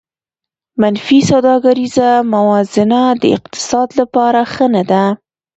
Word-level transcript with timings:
منفي 0.81 1.19
سوداګریزه 1.31 2.09
موازنه 2.33 3.01
د 3.21 3.23
اقتصاد 3.37 3.89
لپاره 3.99 4.39
ښه 4.53 4.65
نه 4.75 4.83
ده 4.91 5.03